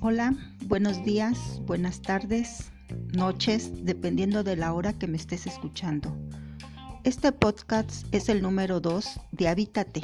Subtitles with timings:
[0.00, 0.34] Hola,
[0.64, 2.70] buenos días, buenas tardes,
[3.12, 6.16] noches, dependiendo de la hora que me estés escuchando.
[7.04, 10.00] Este podcast es el número 2 de Habítate,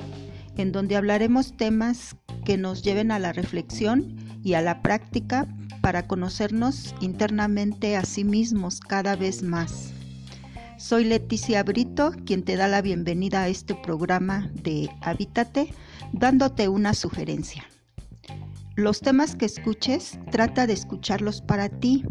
[0.59, 5.49] en donde hablaremos temas que nos lleven a la reflexión y a la práctica
[5.81, 9.94] para conocernos internamente a sí mismos cada vez más.
[10.77, 15.73] Soy Leticia Brito, quien te da la bienvenida a este programa de Habítate,
[16.13, 17.65] dándote una sugerencia.
[18.75, 22.05] Los temas que escuches, trata de escucharlos para ti.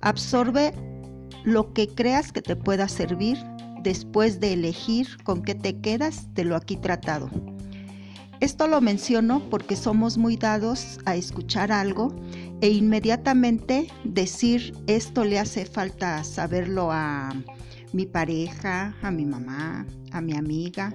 [0.00, 0.72] Absorbe
[1.42, 3.38] lo que creas que te pueda servir
[3.82, 7.28] después de elegir con qué te quedas de lo aquí tratado.
[8.38, 12.14] Esto lo menciono porque somos muy dados a escuchar algo
[12.60, 17.32] e inmediatamente decir esto le hace falta saberlo a
[17.92, 20.94] mi pareja, a mi mamá, a mi amiga,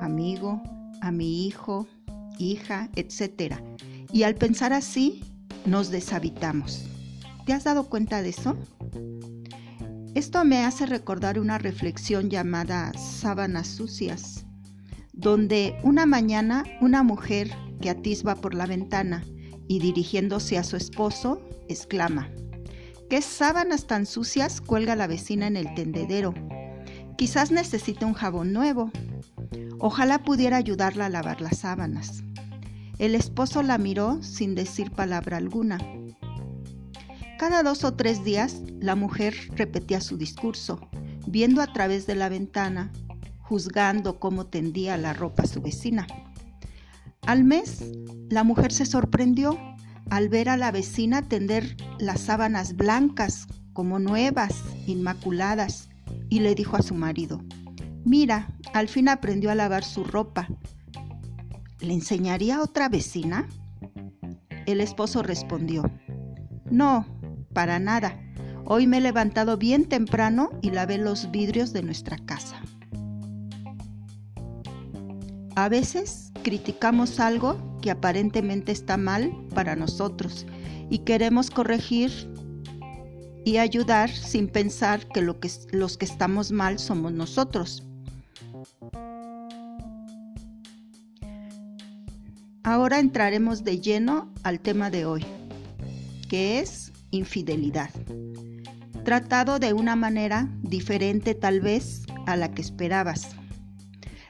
[0.00, 0.62] amigo,
[1.00, 1.86] a mi hijo,
[2.38, 3.54] hija, etc.
[4.12, 5.22] Y al pensar así,
[5.66, 6.86] nos deshabitamos.
[7.46, 8.56] ¿Te has dado cuenta de eso?
[10.14, 14.46] Esto me hace recordar una reflexión llamada Sábanas Sucias,
[15.12, 19.24] donde una mañana una mujer que atisba por la ventana
[19.66, 22.30] y dirigiéndose a su esposo, exclama,
[23.14, 26.34] ¿Qué sábanas tan sucias cuelga la vecina en el tendedero?
[27.16, 28.90] Quizás necesite un jabón nuevo.
[29.78, 32.24] Ojalá pudiera ayudarla a lavar las sábanas.
[32.98, 35.78] El esposo la miró sin decir palabra alguna.
[37.38, 40.80] Cada dos o tres días la mujer repetía su discurso,
[41.28, 42.90] viendo a través de la ventana,
[43.42, 46.08] juzgando cómo tendía la ropa su vecina.
[47.22, 47.84] Al mes,
[48.28, 49.56] la mujer se sorprendió
[50.10, 55.88] al ver a la vecina tender las sábanas blancas como nuevas, inmaculadas,
[56.28, 57.42] y le dijo a su marido,
[58.04, 60.48] mira, al fin aprendió a lavar su ropa.
[61.80, 63.48] ¿Le enseñaría a otra vecina?
[64.66, 65.90] El esposo respondió,
[66.70, 67.06] no,
[67.52, 68.20] para nada.
[68.64, 72.60] Hoy me he levantado bien temprano y lavé los vidrios de nuestra casa.
[75.56, 80.46] A veces criticamos algo que aparentemente está mal para nosotros
[80.88, 82.10] y queremos corregir
[83.44, 87.86] y ayudar sin pensar que, lo que los que estamos mal somos nosotros.
[92.62, 95.26] Ahora entraremos de lleno al tema de hoy,
[96.30, 97.90] que es infidelidad,
[99.04, 103.36] tratado de una manera diferente tal vez a la que esperabas.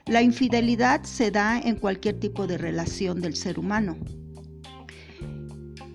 [0.06, 3.96] La infidelidad se da en cualquier tipo de relación del ser humano.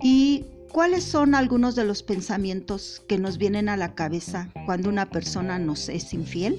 [0.02, 5.06] ¿Y cuáles son algunos de los pensamientos que nos vienen a la cabeza cuando una
[5.06, 6.58] persona nos es infiel?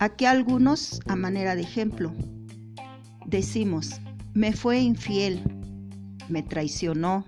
[0.00, 2.12] Aquí algunos a manera de ejemplo.
[3.26, 4.00] Decimos,
[4.32, 5.42] me fue infiel,
[6.28, 7.24] me traicionó,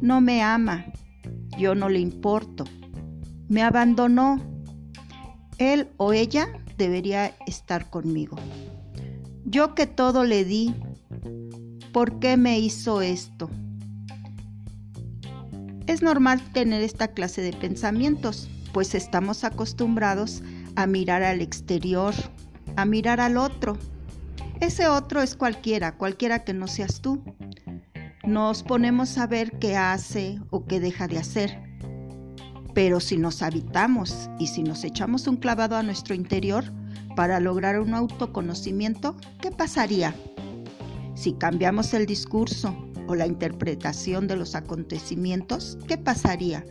[0.00, 0.86] no me ama,
[1.58, 2.64] yo no le importo,
[3.48, 4.40] me abandonó,
[5.58, 8.36] él o ella debería estar conmigo.
[9.44, 10.74] Yo que todo le di,
[11.92, 13.50] ¿por qué me hizo esto?
[15.86, 20.42] Es normal tener esta clase de pensamientos, pues estamos acostumbrados
[20.76, 22.14] a mirar al exterior,
[22.76, 23.76] a mirar al otro.
[24.60, 27.22] Ese otro es cualquiera, cualquiera que no seas tú.
[28.24, 31.63] Nos ponemos a ver qué hace o qué deja de hacer.
[32.74, 36.64] Pero si nos habitamos y si nos echamos un clavado a nuestro interior,
[37.14, 40.14] para lograr un autoconocimiento, ¿qué pasaría?
[41.14, 42.76] Si cambiamos el discurso
[43.06, 46.64] o la interpretación de los acontecimientos, ¿qué pasaría?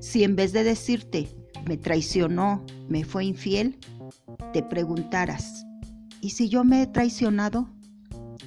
[0.00, 1.28] Si en vez de decirte,
[1.66, 3.78] me traicionó, me fue infiel,
[4.52, 5.64] te preguntaras,
[6.20, 7.68] ¿y si yo me he traicionado?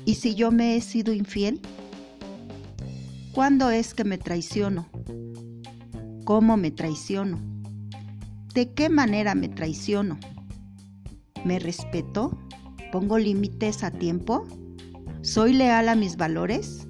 [0.06, 1.62] ¿Y si yo me he sido infiel?
[3.34, 4.88] ¿Cuándo es que me traiciono?
[6.30, 7.40] ¿Cómo me traiciono?
[8.54, 10.20] ¿De qué manera me traiciono?
[11.44, 12.38] ¿Me respeto?
[12.92, 14.46] ¿Pongo límites a tiempo?
[15.24, 16.88] ¿Soy leal a mis valores?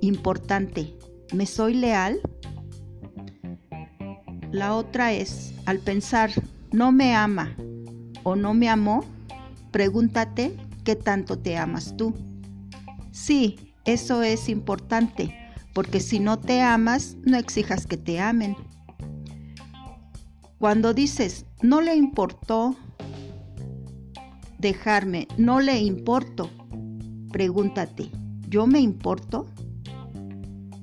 [0.00, 0.96] Importante,
[1.34, 2.20] ¿me soy leal?
[4.52, 6.30] La otra es, al pensar,
[6.70, 7.56] no me ama
[8.22, 9.04] o no me amó,
[9.72, 12.14] pregúntate qué tanto te amas tú.
[13.10, 15.41] Sí, eso es importante,
[15.72, 18.56] porque si no te amas, no exijas que te amen.
[20.58, 22.76] Cuando dices, no le importó,
[24.58, 26.50] dejarme, no le importo.
[27.32, 28.10] Pregúntate,
[28.48, 29.46] ¿yo me importo?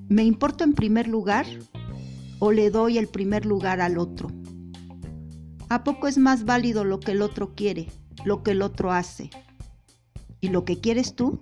[0.09, 1.45] ¿Me importo en primer lugar
[2.39, 4.30] o le doy el primer lugar al otro?
[5.69, 7.88] ¿A poco es más válido lo que el otro quiere
[8.25, 9.30] lo que el otro hace.
[10.41, 11.41] ¿Y lo que quieres tú?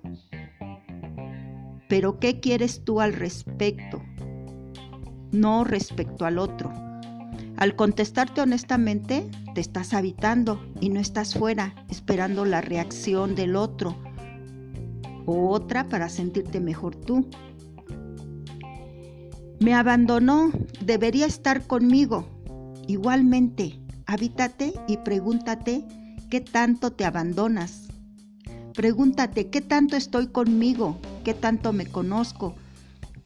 [1.87, 4.01] Pero ¿qué quieres tú al respecto?
[5.31, 6.71] No respecto al otro.
[7.57, 13.95] Al contestarte honestamente, te estás habitando y no estás fuera esperando la reacción del otro
[15.25, 17.27] o otra para sentirte mejor tú.
[19.59, 20.51] Me abandonó,
[20.85, 22.27] debería estar conmigo.
[22.87, 25.83] Igualmente, habítate y pregúntate
[26.29, 27.87] qué tanto te abandonas.
[28.75, 32.55] Pregúntate qué tanto estoy conmigo, qué tanto me conozco.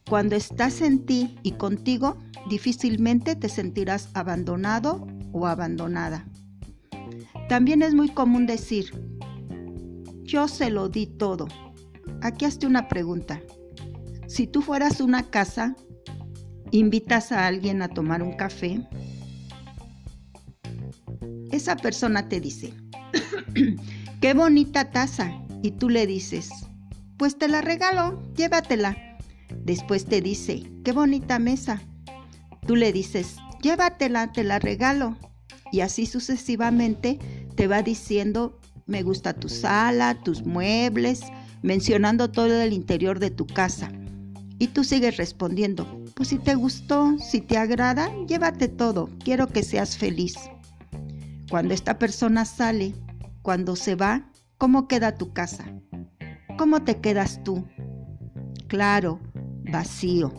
[0.09, 2.17] Cuando estás en ti y contigo,
[2.49, 6.25] difícilmente te sentirás abandonado o abandonada.
[7.47, 8.91] También es muy común decir,
[10.23, 11.47] yo se lo di todo.
[12.21, 13.41] Aquí hazte una pregunta.
[14.27, 15.75] Si tú fueras una casa,
[16.71, 18.87] invitas a alguien a tomar un café,
[21.51, 22.73] esa persona te dice,
[24.21, 26.49] qué bonita taza, y tú le dices,
[27.21, 28.97] pues te la regalo, llévatela.
[29.63, 31.79] Después te dice, qué bonita mesa.
[32.65, 35.15] Tú le dices, llévatela, te la regalo.
[35.71, 37.19] Y así sucesivamente
[37.55, 41.21] te va diciendo, me gusta tu sala, tus muebles,
[41.61, 43.91] mencionando todo el interior de tu casa.
[44.57, 45.85] Y tú sigues respondiendo,
[46.15, 50.37] pues si te gustó, si te agrada, llévate todo, quiero que seas feliz.
[51.51, 52.95] Cuando esta persona sale,
[53.43, 54.27] cuando se va,
[54.57, 55.65] ¿cómo queda tu casa?
[56.57, 57.65] ¿Cómo te quedas tú?
[58.67, 59.19] Claro,
[59.71, 60.31] vacío,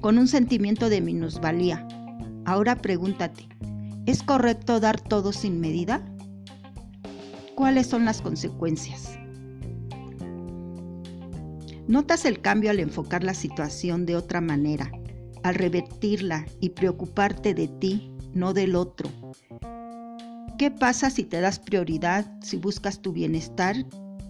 [0.00, 1.86] con un sentimiento de minusvalía.
[2.44, 3.48] Ahora pregúntate,
[4.06, 6.02] ¿es correcto dar todo sin medida?
[7.54, 9.18] ¿Cuáles son las consecuencias?
[11.86, 14.90] Notas el cambio al enfocar la situación de otra manera,
[15.42, 19.10] al revertirla y preocuparte de ti, no del otro.
[20.56, 23.76] ¿Qué pasa si te das prioridad, si buscas tu bienestar?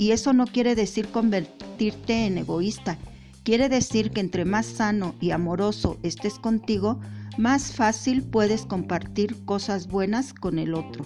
[0.00, 2.96] Y eso no quiere decir convertirte en egoísta,
[3.42, 6.98] quiere decir que entre más sano y amoroso estés contigo,
[7.36, 11.04] más fácil puedes compartir cosas buenas con el otro.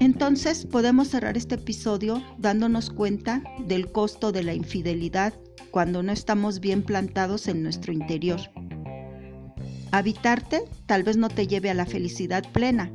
[0.00, 5.34] Entonces podemos cerrar este episodio dándonos cuenta del costo de la infidelidad
[5.70, 8.40] cuando no estamos bien plantados en nuestro interior.
[9.92, 12.90] Habitarte tal vez no te lleve a la felicidad plena,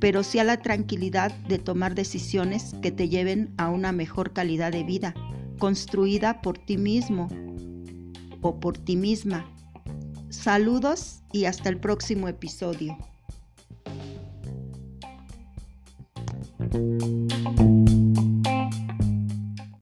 [0.00, 4.72] pero sí a la tranquilidad de tomar decisiones que te lleven a una mejor calidad
[4.72, 5.14] de vida,
[5.58, 7.28] construida por ti mismo
[8.40, 9.46] o por ti misma.
[10.30, 12.96] Saludos y hasta el próximo episodio.